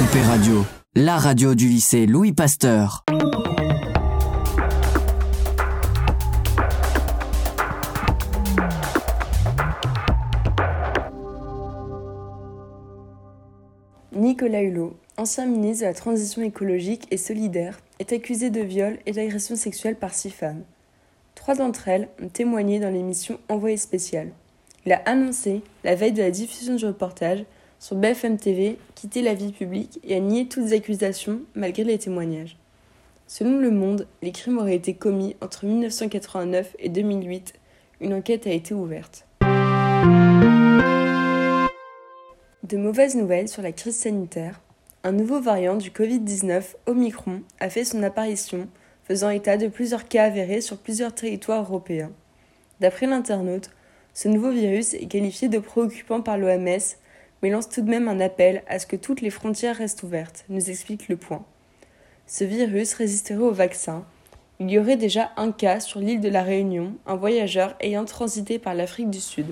LNP 0.00 0.22
Radio, 0.26 0.66
la 0.94 1.18
radio 1.18 1.54
du 1.54 1.68
lycée 1.68 2.06
Louis 2.06 2.32
Pasteur. 2.32 3.04
Nicolas 14.12 14.62
Hulot, 14.62 14.96
ancien 15.18 15.44
ministre 15.44 15.82
de 15.82 15.88
la 15.88 15.94
Transition 15.94 16.40
écologique 16.40 17.06
et 17.10 17.18
solidaire, 17.18 17.78
est 17.98 18.14
accusé 18.14 18.48
de 18.48 18.62
viol 18.62 18.98
et 19.04 19.12
d'agression 19.12 19.56
sexuelle 19.56 19.96
par 19.96 20.14
six 20.14 20.30
femmes. 20.30 20.62
Trois 21.34 21.56
d'entre 21.56 21.88
elles 21.88 22.08
ont 22.22 22.28
témoigné 22.28 22.80
dans 22.80 22.90
l'émission 22.90 23.38
Envoyé 23.50 23.76
spécial. 23.76 24.30
Il 24.86 24.92
a 24.92 25.02
annoncé, 25.04 25.62
la 25.84 25.94
veille 25.94 26.12
de 26.12 26.22
la 26.22 26.30
diffusion 26.30 26.76
du 26.76 26.86
reportage, 26.86 27.44
sur 27.80 27.96
BFM 27.96 28.36
TV, 28.36 28.78
quitter 28.94 29.22
la 29.22 29.32
vie 29.32 29.52
publique 29.52 30.00
et 30.04 30.14
a 30.14 30.20
nié 30.20 30.46
toutes 30.46 30.72
accusations 30.72 31.40
malgré 31.54 31.82
les 31.82 31.98
témoignages. 31.98 32.58
Selon 33.26 33.58
Le 33.58 33.70
Monde, 33.70 34.06
les 34.20 34.32
crimes 34.32 34.58
auraient 34.58 34.76
été 34.76 34.92
commis 34.92 35.34
entre 35.40 35.64
1989 35.64 36.76
et 36.78 36.90
2008. 36.90 37.54
Une 38.02 38.12
enquête 38.12 38.46
a 38.46 38.50
été 38.50 38.74
ouverte. 38.74 39.26
De 42.62 42.76
mauvaises 42.76 43.16
nouvelles 43.16 43.48
sur 43.48 43.62
la 43.62 43.72
crise 43.72 43.96
sanitaire. 43.96 44.60
Un 45.02 45.12
nouveau 45.12 45.40
variant 45.40 45.76
du 45.76 45.90
Covid-19, 45.90 46.74
Omicron, 46.84 47.40
a 47.60 47.70
fait 47.70 47.84
son 47.84 48.02
apparition, 48.02 48.68
faisant 49.04 49.30
état 49.30 49.56
de 49.56 49.68
plusieurs 49.68 50.06
cas 50.06 50.24
avérés 50.24 50.60
sur 50.60 50.76
plusieurs 50.76 51.14
territoires 51.14 51.62
européens. 51.62 52.12
D'après 52.80 53.06
l'internaute, 53.06 53.70
ce 54.12 54.28
nouveau 54.28 54.50
virus 54.50 54.92
est 54.92 55.06
qualifié 55.06 55.48
de 55.48 55.58
préoccupant 55.58 56.20
par 56.20 56.36
l'OMS, 56.36 56.96
mais 57.42 57.50
lance 57.50 57.68
tout 57.68 57.82
de 57.82 57.90
même 57.90 58.08
un 58.08 58.20
appel 58.20 58.62
à 58.68 58.78
ce 58.78 58.86
que 58.86 58.96
toutes 58.96 59.20
les 59.20 59.30
frontières 59.30 59.76
restent 59.76 60.02
ouvertes, 60.02 60.44
nous 60.48 60.70
explique 60.70 61.08
le 61.08 61.16
point. 61.16 61.44
Ce 62.26 62.44
virus 62.44 62.94
résisterait 62.94 63.42
au 63.42 63.52
vaccin. 63.52 64.04
Il 64.60 64.70
y 64.70 64.78
aurait 64.78 64.96
déjà 64.96 65.30
un 65.36 65.52
cas 65.52 65.80
sur 65.80 66.00
l'île 66.00 66.20
de 66.20 66.28
la 66.28 66.42
Réunion, 66.42 66.94
un 67.06 67.16
voyageur 67.16 67.74
ayant 67.80 68.04
transité 68.04 68.58
par 68.58 68.74
l'Afrique 68.74 69.10
du 69.10 69.20
Sud. 69.20 69.46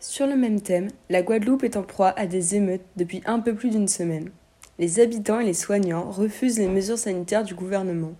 Sur 0.00 0.26
le 0.26 0.36
même 0.36 0.60
thème, 0.60 0.88
la 1.08 1.22
Guadeloupe 1.22 1.64
est 1.64 1.76
en 1.76 1.82
proie 1.82 2.10
à 2.18 2.26
des 2.26 2.56
émeutes 2.56 2.84
depuis 2.96 3.22
un 3.26 3.40
peu 3.40 3.54
plus 3.54 3.70
d'une 3.70 3.88
semaine. 3.88 4.30
Les 4.78 4.98
habitants 4.98 5.40
et 5.40 5.44
les 5.44 5.54
soignants 5.54 6.10
refusent 6.10 6.58
les 6.58 6.68
mesures 6.68 6.98
sanitaires 6.98 7.44
du 7.44 7.54
gouvernement. 7.54 8.12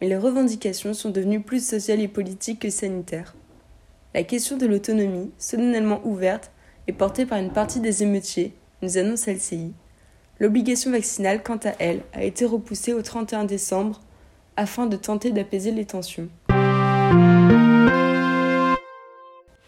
Mais 0.00 0.08
les 0.08 0.16
revendications 0.16 0.92
sont 0.92 1.10
devenues 1.10 1.40
plus 1.40 1.66
sociales 1.66 2.00
et 2.00 2.08
politiques 2.08 2.60
que 2.60 2.70
sanitaires. 2.70 3.34
La 4.14 4.22
question 4.22 4.56
de 4.56 4.66
l'autonomie, 4.66 5.30
solennellement 5.38 6.00
ouverte, 6.04 6.50
est 6.86 6.92
portée 6.92 7.26
par 7.26 7.38
une 7.38 7.52
partie 7.52 7.80
des 7.80 8.02
émeutiers, 8.02 8.54
nous 8.82 8.98
annonce 8.98 9.26
LCI. 9.26 9.72
L'obligation 10.38 10.90
vaccinale, 10.90 11.42
quant 11.42 11.60
à 11.64 11.72
elle, 11.78 12.02
a 12.12 12.22
été 12.22 12.44
repoussée 12.44 12.92
au 12.92 13.02
31 13.02 13.44
décembre 13.44 14.00
afin 14.56 14.86
de 14.86 14.96
tenter 14.96 15.30
d'apaiser 15.32 15.70
les 15.70 15.84
tensions. 15.84 16.28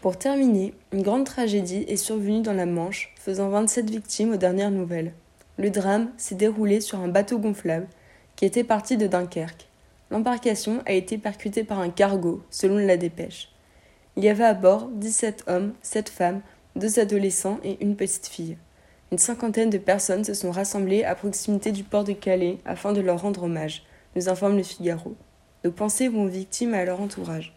Pour 0.01 0.17
terminer, 0.17 0.73
une 0.93 1.01
grande 1.01 1.25
tragédie 1.25 1.85
est 1.87 1.97
survenue 1.97 2.41
dans 2.41 2.53
la 2.53 2.65
Manche, 2.65 3.13
faisant 3.19 3.49
27 3.49 3.89
victimes 3.89 4.33
aux 4.33 4.37
dernières 4.37 4.71
nouvelles. 4.71 5.13
Le 5.57 5.69
drame 5.69 6.09
s'est 6.17 6.35
déroulé 6.35 6.79
sur 6.79 6.99
un 6.99 7.09
bateau 7.09 7.37
gonflable 7.37 7.87
qui 8.35 8.45
était 8.45 8.63
parti 8.63 8.95
de 8.95 9.07
Dunkerque. 9.07 9.67
L'embarcation 10.09 10.81
a 10.85 10.93
été 10.93 11.17
percutée 11.17 11.65
par 11.65 11.79
un 11.79 11.89
cargo, 11.89 12.41
selon 12.49 12.77
la 12.77 12.95
dépêche. 12.95 13.49
Il 14.15 14.23
y 14.23 14.29
avait 14.29 14.43
à 14.43 14.53
bord 14.53 14.89
17 14.93 15.45
hommes, 15.47 15.73
7 15.81 16.09
femmes, 16.09 16.41
deux 16.75 16.99
adolescents 16.99 17.59
et 17.63 17.77
une 17.83 17.95
petite 17.95 18.27
fille. 18.27 18.57
Une 19.11 19.17
cinquantaine 19.17 19.69
de 19.69 19.77
personnes 19.77 20.23
se 20.23 20.33
sont 20.33 20.51
rassemblées 20.51 21.03
à 21.03 21.15
proximité 21.15 21.71
du 21.71 21.83
port 21.83 22.03
de 22.03 22.13
Calais 22.13 22.59
afin 22.65 22.93
de 22.93 23.01
leur 23.01 23.21
rendre 23.21 23.43
hommage, 23.43 23.83
nous 24.15 24.29
informe 24.29 24.57
le 24.57 24.63
Figaro. 24.63 25.15
Nos 25.63 25.71
pensées 25.71 26.07
vont 26.09 26.23
aux 26.23 26.27
victimes 26.27 26.73
et 26.73 26.79
à 26.79 26.85
leur 26.85 27.01
entourage. 27.01 27.55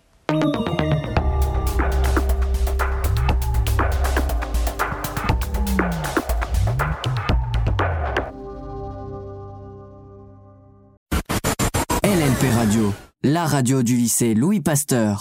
LNP 12.03 12.51
Radio, 12.55 12.95
la 13.23 13.45
radio 13.45 13.83
du 13.83 13.97
lycée 13.97 14.35
Louis 14.35 14.61
Pasteur. 14.61 15.21